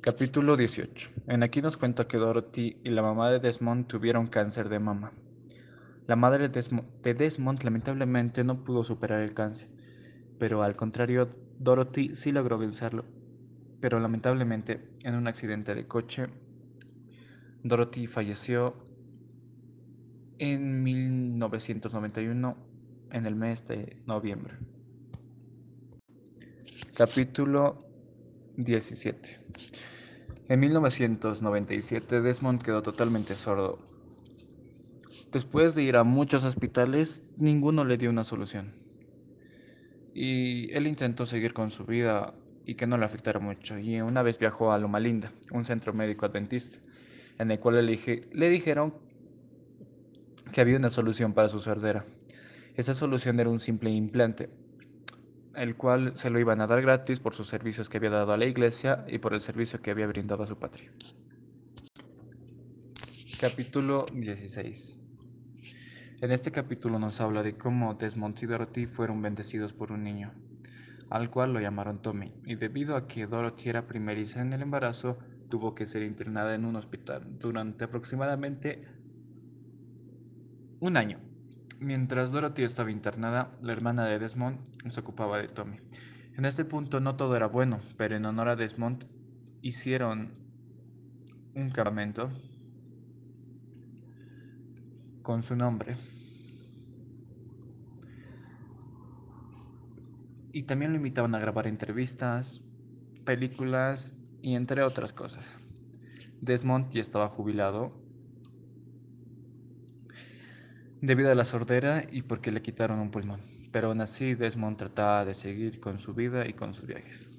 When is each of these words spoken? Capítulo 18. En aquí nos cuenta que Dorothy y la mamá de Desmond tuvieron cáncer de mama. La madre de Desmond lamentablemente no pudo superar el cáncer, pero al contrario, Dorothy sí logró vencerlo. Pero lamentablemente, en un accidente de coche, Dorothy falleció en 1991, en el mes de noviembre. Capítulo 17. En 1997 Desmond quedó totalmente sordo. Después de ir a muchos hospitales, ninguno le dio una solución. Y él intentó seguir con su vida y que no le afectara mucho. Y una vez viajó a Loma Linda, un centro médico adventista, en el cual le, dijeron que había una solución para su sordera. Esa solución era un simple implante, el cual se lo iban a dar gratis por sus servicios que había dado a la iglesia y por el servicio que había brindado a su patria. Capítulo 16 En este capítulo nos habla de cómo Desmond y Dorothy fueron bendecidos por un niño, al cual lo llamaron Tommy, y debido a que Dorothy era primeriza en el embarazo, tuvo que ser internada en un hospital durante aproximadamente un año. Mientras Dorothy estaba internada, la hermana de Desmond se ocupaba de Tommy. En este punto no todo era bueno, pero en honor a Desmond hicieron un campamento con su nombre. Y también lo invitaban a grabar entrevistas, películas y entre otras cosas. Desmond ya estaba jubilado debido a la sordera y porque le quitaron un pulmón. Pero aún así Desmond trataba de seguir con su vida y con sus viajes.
Capítulo 0.00 0.56
18. 0.56 1.10
En 1.26 1.42
aquí 1.42 1.60
nos 1.60 1.76
cuenta 1.76 2.06
que 2.06 2.18
Dorothy 2.18 2.76
y 2.84 2.90
la 2.90 3.02
mamá 3.02 3.32
de 3.32 3.40
Desmond 3.40 3.88
tuvieron 3.88 4.28
cáncer 4.28 4.68
de 4.68 4.78
mama. 4.78 5.12
La 6.06 6.14
madre 6.14 6.48
de 6.48 7.14
Desmond 7.14 7.64
lamentablemente 7.64 8.44
no 8.44 8.62
pudo 8.62 8.84
superar 8.84 9.22
el 9.22 9.34
cáncer, 9.34 9.68
pero 10.38 10.62
al 10.62 10.76
contrario, 10.76 11.28
Dorothy 11.58 12.14
sí 12.14 12.30
logró 12.30 12.58
vencerlo. 12.58 13.04
Pero 13.80 13.98
lamentablemente, 13.98 14.88
en 15.02 15.16
un 15.16 15.26
accidente 15.26 15.74
de 15.74 15.88
coche, 15.88 16.28
Dorothy 17.64 18.06
falleció 18.06 18.76
en 20.38 20.84
1991, 20.84 22.56
en 23.10 23.26
el 23.26 23.34
mes 23.34 23.66
de 23.66 24.00
noviembre. 24.06 24.54
Capítulo 26.96 27.87
17. 28.58 29.38
En 30.48 30.58
1997 30.58 32.20
Desmond 32.20 32.60
quedó 32.60 32.82
totalmente 32.82 33.36
sordo. 33.36 33.78
Después 35.30 35.76
de 35.76 35.84
ir 35.84 35.96
a 35.96 36.02
muchos 36.02 36.44
hospitales, 36.44 37.22
ninguno 37.36 37.84
le 37.84 37.98
dio 37.98 38.10
una 38.10 38.24
solución. 38.24 38.72
Y 40.12 40.72
él 40.72 40.88
intentó 40.88 41.24
seguir 41.24 41.54
con 41.54 41.70
su 41.70 41.84
vida 41.84 42.34
y 42.66 42.74
que 42.74 42.88
no 42.88 42.98
le 42.98 43.04
afectara 43.04 43.38
mucho. 43.38 43.78
Y 43.78 44.00
una 44.00 44.22
vez 44.22 44.40
viajó 44.40 44.72
a 44.72 44.78
Loma 44.78 44.98
Linda, 44.98 45.30
un 45.52 45.64
centro 45.64 45.92
médico 45.92 46.26
adventista, 46.26 46.78
en 47.38 47.52
el 47.52 47.60
cual 47.60 47.86
le, 47.86 48.50
dijeron 48.50 48.92
que 50.50 50.60
había 50.60 50.78
una 50.78 50.90
solución 50.90 51.32
para 51.32 51.48
su 51.48 51.60
sordera. 51.60 52.06
Esa 52.74 52.94
solución 52.94 53.38
era 53.38 53.50
un 53.50 53.60
simple 53.60 53.90
implante, 53.90 54.50
el 55.58 55.76
cual 55.76 56.12
se 56.16 56.30
lo 56.30 56.38
iban 56.38 56.60
a 56.60 56.66
dar 56.66 56.80
gratis 56.82 57.18
por 57.18 57.34
sus 57.34 57.48
servicios 57.48 57.88
que 57.88 57.98
había 57.98 58.10
dado 58.10 58.32
a 58.32 58.36
la 58.36 58.46
iglesia 58.46 59.04
y 59.08 59.18
por 59.18 59.34
el 59.34 59.40
servicio 59.40 59.80
que 59.82 59.90
había 59.90 60.06
brindado 60.06 60.44
a 60.44 60.46
su 60.46 60.56
patria. 60.56 60.90
Capítulo 63.40 64.06
16 64.12 64.98
En 66.20 66.32
este 66.32 66.50
capítulo 66.50 66.98
nos 66.98 67.20
habla 67.20 67.42
de 67.42 67.56
cómo 67.56 67.94
Desmond 67.94 68.38
y 68.42 68.46
Dorothy 68.46 68.86
fueron 68.86 69.20
bendecidos 69.20 69.72
por 69.72 69.92
un 69.92 70.02
niño, 70.02 70.32
al 71.10 71.30
cual 71.30 71.52
lo 71.52 71.60
llamaron 71.60 72.02
Tommy, 72.02 72.32
y 72.44 72.54
debido 72.54 72.96
a 72.96 73.06
que 73.06 73.26
Dorothy 73.26 73.68
era 73.68 73.86
primeriza 73.86 74.40
en 74.40 74.52
el 74.52 74.62
embarazo, 74.62 75.18
tuvo 75.48 75.74
que 75.74 75.86
ser 75.86 76.02
internada 76.02 76.54
en 76.54 76.64
un 76.64 76.76
hospital 76.76 77.38
durante 77.38 77.84
aproximadamente 77.84 78.84
un 80.80 80.96
año. 80.96 81.27
Mientras 81.80 82.32
Dorothy 82.32 82.64
estaba 82.64 82.90
internada, 82.90 83.56
la 83.62 83.72
hermana 83.72 84.04
de 84.06 84.18
Desmond 84.18 84.58
se 84.90 84.98
ocupaba 84.98 85.38
de 85.38 85.46
Tommy. 85.46 85.76
En 86.36 86.44
este 86.44 86.64
punto 86.64 86.98
no 86.98 87.14
todo 87.14 87.36
era 87.36 87.46
bueno, 87.46 87.80
pero 87.96 88.16
en 88.16 88.24
honor 88.24 88.48
a 88.48 88.56
Desmond 88.56 89.04
hicieron 89.62 90.32
un 91.54 91.70
campamento 91.70 92.30
con 95.22 95.44
su 95.44 95.54
nombre. 95.54 95.96
Y 100.52 100.64
también 100.64 100.90
lo 100.90 100.96
invitaban 100.96 101.36
a 101.36 101.38
grabar 101.38 101.68
entrevistas, 101.68 102.60
películas 103.24 104.16
y 104.42 104.56
entre 104.56 104.82
otras 104.82 105.12
cosas. 105.12 105.44
Desmond 106.40 106.90
ya 106.90 107.00
estaba 107.00 107.28
jubilado 107.28 108.07
debido 111.00 111.30
a 111.30 111.34
la 111.34 111.44
sordera 111.44 112.04
y 112.10 112.22
porque 112.22 112.52
le 112.52 112.62
quitaron 112.62 112.98
un 113.00 113.10
pulmón. 113.10 113.42
Pero 113.70 113.88
aún 113.88 114.00
así 114.00 114.34
Desmond 114.34 114.78
trataba 114.78 115.24
de 115.24 115.34
seguir 115.34 115.80
con 115.80 115.98
su 115.98 116.14
vida 116.14 116.46
y 116.48 116.54
con 116.54 116.74
sus 116.74 116.86
viajes. 116.86 117.30